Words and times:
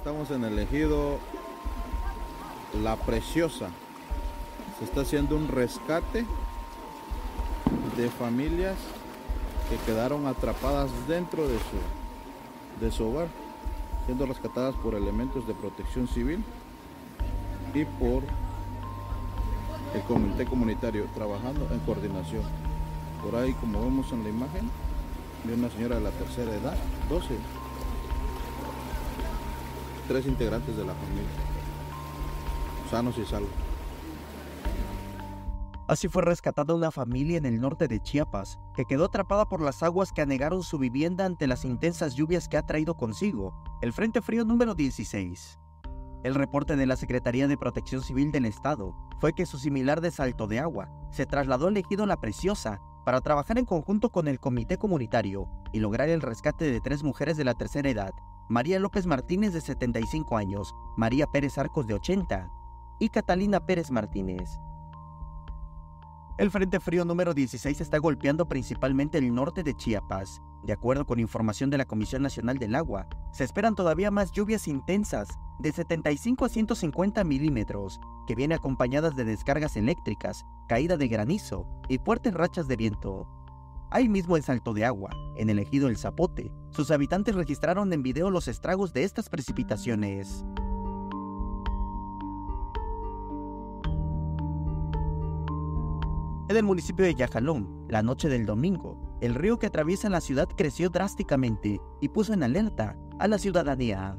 Estamos 0.00 0.30
en 0.30 0.44
el 0.44 0.58
ejido 0.58 1.18
La 2.82 2.96
Preciosa. 2.96 3.68
Se 4.78 4.86
está 4.86 5.02
haciendo 5.02 5.36
un 5.36 5.46
rescate 5.46 6.24
de 7.98 8.08
familias 8.08 8.78
que 9.68 9.76
quedaron 9.84 10.26
atrapadas 10.26 10.88
dentro 11.06 11.46
de 11.46 11.58
su, 11.58 12.82
de 12.82 12.90
su 12.90 13.08
hogar, 13.08 13.28
siendo 14.06 14.24
rescatadas 14.24 14.74
por 14.76 14.94
elementos 14.94 15.46
de 15.46 15.52
protección 15.52 16.08
civil 16.08 16.42
y 17.74 17.84
por 17.84 18.22
el 19.94 20.00
comité 20.08 20.46
comunitario 20.46 21.08
trabajando 21.14 21.68
en 21.70 21.78
coordinación. 21.80 22.44
Por 23.22 23.38
ahí, 23.38 23.52
como 23.52 23.84
vemos 23.84 24.10
en 24.12 24.22
la 24.22 24.30
imagen, 24.30 24.70
de 25.44 25.52
una 25.52 25.68
señora 25.68 25.96
de 25.96 26.04
la 26.04 26.10
tercera 26.10 26.54
edad, 26.54 26.76
12, 27.10 27.34
tres 30.10 30.26
integrantes 30.26 30.76
de 30.76 30.84
la 30.84 30.92
familia, 30.92 31.30
sanos 32.90 33.16
y 33.16 33.24
salvos. 33.24 33.52
Así 35.86 36.08
fue 36.08 36.22
rescatada 36.22 36.74
una 36.74 36.90
familia 36.90 37.38
en 37.38 37.46
el 37.46 37.60
norte 37.60 37.86
de 37.86 38.00
Chiapas, 38.00 38.58
que 38.74 38.86
quedó 38.86 39.04
atrapada 39.04 39.48
por 39.48 39.60
las 39.62 39.84
aguas 39.84 40.10
que 40.10 40.20
anegaron 40.20 40.64
su 40.64 40.78
vivienda 40.78 41.26
ante 41.26 41.46
las 41.46 41.64
intensas 41.64 42.16
lluvias 42.16 42.48
que 42.48 42.56
ha 42.56 42.66
traído 42.66 42.96
consigo 42.96 43.54
el 43.82 43.92
Frente 43.92 44.20
Frío 44.20 44.44
número 44.44 44.74
16. 44.74 45.60
El 46.24 46.34
reporte 46.34 46.74
de 46.74 46.86
la 46.86 46.96
Secretaría 46.96 47.46
de 47.46 47.56
Protección 47.56 48.02
Civil 48.02 48.32
del 48.32 48.46
Estado 48.46 48.96
fue 49.20 49.32
que 49.32 49.46
su 49.46 49.60
similar 49.60 50.00
de 50.00 50.10
salto 50.10 50.48
de 50.48 50.58
agua 50.58 50.90
se 51.12 51.24
trasladó 51.24 51.68
al 51.68 51.76
ejido 51.76 52.04
La 52.06 52.20
Preciosa 52.20 52.80
para 53.04 53.20
trabajar 53.20 53.58
en 53.58 53.64
conjunto 53.64 54.08
con 54.08 54.26
el 54.26 54.40
comité 54.40 54.76
comunitario 54.76 55.46
y 55.72 55.78
lograr 55.78 56.08
el 56.08 56.20
rescate 56.20 56.64
de 56.64 56.80
tres 56.80 57.04
mujeres 57.04 57.36
de 57.36 57.44
la 57.44 57.54
tercera 57.54 57.88
edad 57.88 58.10
María 58.50 58.80
López 58.80 59.06
Martínez 59.06 59.52
de 59.52 59.60
75 59.60 60.36
años, 60.36 60.74
María 60.96 61.28
Pérez 61.28 61.56
Arcos 61.56 61.86
de 61.86 61.94
80 61.94 62.50
y 62.98 63.08
Catalina 63.08 63.64
Pérez 63.64 63.92
Martínez. 63.92 64.58
El 66.36 66.50
Frente 66.50 66.80
Frío 66.80 67.04
número 67.04 67.32
16 67.32 67.80
está 67.80 67.98
golpeando 67.98 68.48
principalmente 68.48 69.18
el 69.18 69.32
norte 69.32 69.62
de 69.62 69.76
Chiapas. 69.76 70.42
De 70.64 70.72
acuerdo 70.72 71.06
con 71.06 71.20
información 71.20 71.70
de 71.70 71.78
la 71.78 71.84
Comisión 71.84 72.22
Nacional 72.22 72.58
del 72.58 72.74
Agua, 72.74 73.06
se 73.30 73.44
esperan 73.44 73.76
todavía 73.76 74.10
más 74.10 74.32
lluvias 74.32 74.66
intensas 74.66 75.28
de 75.60 75.70
75 75.70 76.44
a 76.44 76.48
150 76.48 77.22
milímetros, 77.22 78.00
que 78.26 78.34
vienen 78.34 78.58
acompañadas 78.58 79.14
de 79.14 79.26
descargas 79.26 79.76
eléctricas, 79.76 80.44
caída 80.66 80.96
de 80.96 81.06
granizo 81.06 81.68
y 81.88 81.98
fuertes 81.98 82.34
rachas 82.34 82.66
de 82.66 82.74
viento. 82.74 83.28
Ahí 83.92 84.08
mismo 84.08 84.36
en 84.36 84.44
Salto 84.44 84.72
de 84.72 84.84
Agua, 84.84 85.10
en 85.34 85.50
el 85.50 85.58
ejido 85.58 85.88
El 85.88 85.96
Zapote, 85.96 86.52
sus 86.70 86.92
habitantes 86.92 87.34
registraron 87.34 87.92
en 87.92 88.04
video 88.04 88.30
los 88.30 88.46
estragos 88.46 88.92
de 88.92 89.02
estas 89.02 89.28
precipitaciones. 89.28 90.44
En 96.48 96.56
el 96.56 96.62
municipio 96.62 97.04
de 97.04 97.16
Yajalón, 97.16 97.86
la 97.88 98.04
noche 98.04 98.28
del 98.28 98.46
domingo, 98.46 98.96
el 99.20 99.34
río 99.34 99.58
que 99.58 99.66
atraviesa 99.66 100.08
la 100.08 100.20
ciudad 100.20 100.48
creció 100.56 100.88
drásticamente 100.88 101.80
y 102.00 102.08
puso 102.10 102.32
en 102.32 102.44
alerta 102.44 102.96
a 103.18 103.26
la 103.26 103.38
ciudadanía. 103.38 104.16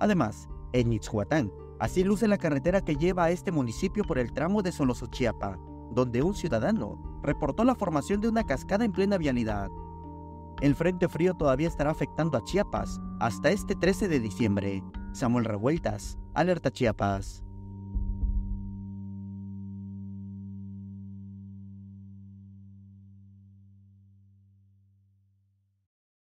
Además, 0.00 0.48
en 0.72 0.92
Itzhuatán, 0.92 1.52
así 1.78 2.02
luce 2.02 2.26
la 2.26 2.38
carretera 2.38 2.84
que 2.84 2.96
lleva 2.96 3.24
a 3.24 3.30
este 3.30 3.52
municipio 3.52 4.02
por 4.02 4.18
el 4.18 4.32
tramo 4.32 4.60
de 4.62 4.72
Solosochiapa, 4.72 5.56
donde 5.92 6.22
un 6.22 6.34
ciudadano 6.34 7.20
reportó 7.22 7.64
la 7.64 7.74
formación 7.74 8.20
de 8.20 8.28
una 8.28 8.44
cascada 8.44 8.84
en 8.84 8.92
plena 8.92 9.18
vialidad. 9.18 9.70
El 10.60 10.74
frente 10.74 11.08
frío 11.08 11.34
todavía 11.34 11.68
estará 11.68 11.90
afectando 11.90 12.38
a 12.38 12.44
Chiapas 12.44 13.00
hasta 13.20 13.50
este 13.50 13.74
13 13.74 14.08
de 14.08 14.20
diciembre. 14.20 14.82
Samuel 15.12 15.44
Revueltas, 15.44 16.18
Alerta 16.34 16.70
Chiapas. 16.70 17.44